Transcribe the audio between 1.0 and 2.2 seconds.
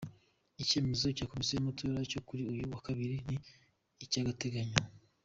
cya Komisiyo y'Amatora